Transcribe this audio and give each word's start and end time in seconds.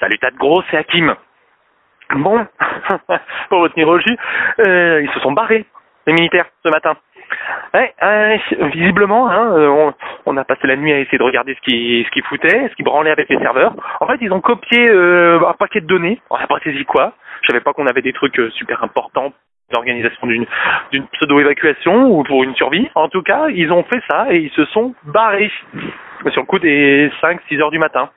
Salut 0.00 0.18
de 0.22 0.38
gros, 0.38 0.62
c'est 0.70 0.76
Hakim. 0.76 1.14
Bon, 2.14 2.46
pour 3.48 3.62
retenir 3.62 3.88
au 3.88 3.98
jus, 3.98 4.16
euh, 4.66 5.02
ils 5.02 5.10
se 5.10 5.20
sont 5.20 5.32
barrés, 5.32 5.66
les 6.06 6.12
militaires, 6.12 6.46
ce 6.64 6.70
matin. 6.70 6.96
Visiblement, 8.72 9.28
hein, 9.28 9.52
euh, 9.52 9.68
on, 9.68 9.94
on, 10.26 10.36
a 10.36 10.44
passé 10.44 10.66
la 10.66 10.76
nuit 10.76 10.92
à 10.92 11.00
essayer 11.00 11.18
de 11.18 11.22
regarder 11.24 11.54
ce 11.54 11.60
qui 11.60 12.04
ce 12.06 12.10
qui 12.12 12.22
foutait, 12.22 12.68
ce 12.70 12.74
qui 12.76 12.82
branlait 12.82 13.10
avec 13.10 13.28
les 13.28 13.38
serveurs. 13.38 13.74
En 14.00 14.06
fait, 14.06 14.18
ils 14.20 14.32
ont 14.32 14.40
copié 14.40 14.88
euh, 14.88 15.40
un 15.46 15.52
paquet 15.54 15.80
de 15.80 15.86
données. 15.86 16.20
On 16.30 16.38
n'a 16.38 16.46
pas 16.46 16.60
saisi 16.60 16.84
quoi. 16.84 17.12
Je 17.42 17.48
savais 17.48 17.60
pas 17.60 17.72
qu'on 17.72 17.86
avait 17.86 18.02
des 18.02 18.12
trucs 18.12 18.38
euh, 18.38 18.50
super 18.50 18.82
importants 18.82 19.32
l'organisation 19.70 20.26
d'une 20.26 20.46
d'une 20.92 21.06
pseudo-évacuation 21.08 22.06
ou 22.10 22.22
pour 22.22 22.42
une 22.42 22.54
survie. 22.54 22.88
En 22.94 23.08
tout 23.08 23.22
cas, 23.22 23.48
ils 23.48 23.70
ont 23.70 23.82
fait 23.82 24.00
ça 24.08 24.32
et 24.32 24.38
ils 24.38 24.50
se 24.52 24.64
sont 24.66 24.94
barrés 25.04 25.52
sur 26.30 26.40
le 26.40 26.46
coup 26.46 26.58
des 26.58 27.10
5-6 27.20 27.60
heures 27.60 27.70
du 27.70 27.78
matin. 27.78 28.08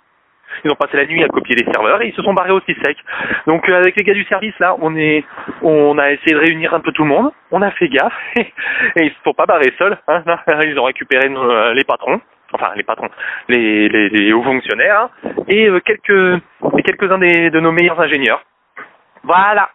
Ils 0.64 0.72
ont 0.72 0.76
passé 0.76 0.98
la 0.98 1.06
nuit 1.06 1.24
à 1.24 1.28
copier 1.28 1.56
les 1.56 1.72
serveurs 1.72 2.02
et 2.02 2.08
ils 2.08 2.14
se 2.14 2.22
sont 2.22 2.34
barrés 2.34 2.52
aussi 2.52 2.76
sec. 2.84 2.98
Donc 3.48 3.68
euh, 3.70 3.78
avec 3.78 3.96
les 3.96 4.04
gars 4.04 4.14
du 4.14 4.24
service 4.26 4.58
là, 4.60 4.76
on 4.80 4.96
est, 4.96 5.24
on 5.62 5.98
a 5.98 6.12
essayé 6.12 6.34
de 6.34 6.40
réunir 6.40 6.74
un 6.74 6.80
peu 6.80 6.92
tout 6.92 7.04
le 7.04 7.10
monde. 7.10 7.32
On 7.52 7.62
a 7.62 7.72
fait 7.72 7.90
gaffe 7.90 8.14
et, 8.36 8.46
ils 8.98 9.10
se 9.10 9.24
sont 9.24 9.34
pas 9.34 9.46
barrés 9.46 9.74
seuls. 9.78 9.98
Hein. 10.08 10.24
Ils 10.64 10.80
ont 10.80 10.84
récupéré 10.84 11.30
nos, 11.30 11.74
les 11.74 11.84
patrons, 11.84 12.22
enfin 12.54 12.72
les 12.76 12.84
patrons, 12.84 13.10
les, 13.50 14.34
hauts 14.34 14.44
fonctionnaires 14.44 15.10
hein, 15.24 15.32
et 15.48 15.68
euh, 15.68 15.80
quelques, 15.80 16.42
et 16.78 16.84
quelques 16.84 17.12
uns 17.12 17.18
des, 17.18 17.50
de 17.50 17.60
nos 17.60 17.72
meilleurs 17.72 18.00
ingénieurs. 18.00 18.44
Voilà. 19.24 19.70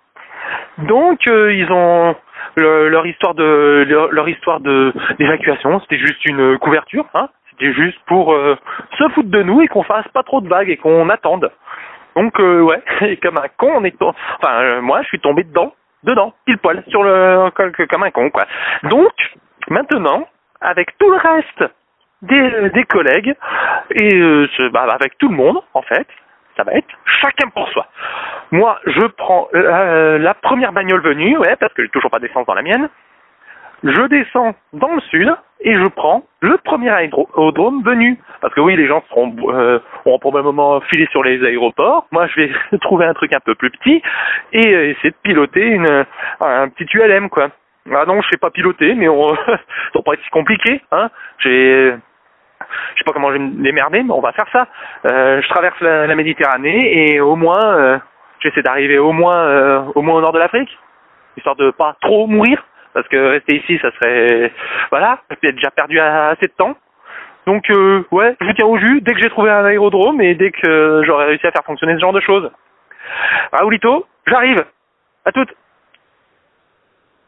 Donc 0.79 1.27
euh, 1.27 1.53
ils 1.53 1.71
ont 1.71 2.15
le, 2.57 2.89
leur 2.89 3.07
histoire 3.07 3.35
de 3.35 3.87
leur 4.11 4.29
histoire 4.29 4.61
de 4.61 4.93
d'évacuation, 5.19 5.81
c'était 5.81 5.99
juste 5.99 6.25
une 6.27 6.59
couverture, 6.59 7.07
hein. 7.15 7.29
Juste 7.59 7.99
pour 8.07 8.33
euh, 8.33 8.57
se 8.99 9.09
foutre 9.11 9.31
de 9.31 9.43
nous 9.43 9.63
et 9.63 9.69
qu'on 9.69 9.83
fasse 9.83 10.07
pas 10.09 10.23
trop 10.23 10.41
de 10.41 10.49
vagues 10.49 10.71
et 10.71 10.77
qu'on 10.77 11.09
attende. 11.09 11.51
Donc 12.15 12.39
euh, 12.41 12.61
ouais, 12.61 12.83
et 13.03 13.17
comme 13.17 13.39
un 13.39 13.49
con, 13.57 13.73
on 13.77 13.85
est 13.85 13.95
enfin 14.03 14.61
euh, 14.61 14.81
moi 14.81 15.03
je 15.03 15.09
suis 15.09 15.21
tombé 15.21 15.43
dedans, 15.45 15.73
dedans, 16.05 16.35
pile 16.45 16.59
poil 16.59 16.83
sur 16.89 17.03
le 17.03 17.51
comme 17.87 18.03
un 18.03 18.11
con 18.11 18.31
quoi. 18.31 18.45
Donc 18.85 19.13
maintenant, 19.69 20.27
avec 20.61 20.97
tout 20.99 21.11
le 21.11 21.17
reste 21.17 21.73
des, 22.23 22.71
des 22.71 22.85
collègues 22.85 23.35
et 23.95 24.49
bah, 24.73 24.87
avec 24.91 25.17
tout 25.19 25.29
le 25.29 25.37
monde 25.37 25.61
en 25.75 25.83
fait, 25.83 26.07
ça 26.57 26.65
va 26.65 26.73
être 26.73 26.89
chacun 27.05 27.49
pour 27.49 27.69
soi. 27.71 27.87
Moi, 28.51 28.79
je 28.87 29.07
prends 29.07 29.49
la 29.53 30.35
première 30.35 30.73
bagnole 30.73 31.03
venue, 31.03 31.37
ouais, 31.37 31.57
parce 31.57 31.73
que 31.75 31.83
j'ai 31.83 31.91
toujours 31.91 32.11
pas 32.11 32.19
d'essence 32.19 32.47
dans 32.47 32.55
la 32.55 32.63
mienne 32.63 32.89
je 33.83 34.07
descends 34.09 34.55
dans 34.73 34.95
le 34.95 35.01
sud 35.03 35.35
et 35.61 35.75
je 35.75 35.89
prends 35.89 36.25
le 36.41 36.57
premier 36.59 36.91
aérodrome 36.91 37.83
venu. 37.83 38.19
Parce 38.41 38.55
que 38.55 38.61
oui, 38.61 38.77
les 38.77 38.87
gens 38.87 39.03
seront, 39.09 39.35
euh, 39.49 39.79
auront 40.05 40.19
probablement 40.19 40.81
filé 40.83 41.07
sur 41.11 41.23
les 41.23 41.45
aéroports. 41.45 42.07
Moi, 42.13 42.27
je 42.29 42.41
vais 42.41 42.51
trouver 42.81 43.07
un 43.07 43.15
truc 43.15 43.35
un 43.35 43.41
peu 43.41 43.55
plus 43.55 43.71
petit 43.71 44.03
et 44.53 44.75
euh, 44.75 44.91
essayer 44.91 45.11
de 45.11 45.17
piloter 45.23 45.67
une, 45.67 46.05
un 46.41 46.69
petit 46.69 46.87
ULM, 46.97 47.29
quoi. 47.29 47.49
Ah 47.93 48.05
non, 48.07 48.21
je 48.21 48.29
sais 48.31 48.39
pas 48.39 48.51
piloter, 48.51 48.95
mais 48.95 49.09
on, 49.09 49.29
ça 49.47 49.59
va 49.95 50.03
pas 50.03 50.15
être 50.15 50.23
si 50.25 50.31
compliqué, 50.31 50.81
hein. 50.91 51.09
J'ai, 51.39 51.95
je 52.95 52.99
sais 52.99 53.05
pas 53.05 53.13
comment 53.13 53.29
je 53.29 53.35
vais 53.35 53.39
me 53.39 53.63
démerder, 53.63 54.03
mais 54.03 54.13
on 54.13 54.21
va 54.21 54.33
faire 54.33 54.49
ça. 54.53 54.67
Euh, 55.07 55.41
je 55.41 55.49
traverse 55.49 55.81
la, 55.81 56.15
Méditerranée 56.15 57.13
et 57.13 57.21
au 57.21 57.37
moins, 57.37 57.65
euh, 57.65 57.99
j'essaie 58.41 58.63
d'arriver 58.63 58.99
au 58.99 59.13
moins, 59.13 59.37
euh, 59.37 59.83
au 59.95 60.03
moins 60.03 60.17
au 60.17 60.21
nord 60.21 60.33
de 60.33 60.39
l'Afrique, 60.39 60.71
histoire 61.37 61.57
de 61.57 61.71
pas 61.71 61.97
trop 62.01 62.27
mourir 62.27 62.65
parce 62.97 63.09
que 63.09 63.17
rester 63.19 63.57
ici, 63.57 63.79
ça 63.83 63.91
serait, 63.93 64.51
voilà, 64.91 65.21
être 65.31 65.55
déjà 65.55 65.71
perdu 65.71 66.01
assez 66.01 66.47
de 66.47 66.53
temps. 66.57 66.75
Donc, 67.47 67.69
euh, 67.69 68.03
ouais, 68.11 68.35
je 68.41 68.47
vous 68.47 68.53
tiens 68.55 68.67
au 68.67 68.79
jus 68.79 69.03
dès 69.03 69.13
que 69.13 69.21
j'ai 69.21 69.29
trouvé 69.29 69.51
un 69.51 69.67
aérodrome 69.67 70.23
et 70.23 70.35
dès 70.35 70.51
que 70.51 71.03
j'aurai 71.05 71.27
réussi 71.27 71.47
à 71.47 71.51
faire 71.51 71.65
fonctionner 71.67 71.93
ce 71.97 72.01
genre 72.01 72.15
de 72.15 72.23
choses. 72.23 72.51
Raoulito, 73.53 74.07
j'arrive. 74.27 74.65
À 75.27 75.33
toutes. 75.33 75.55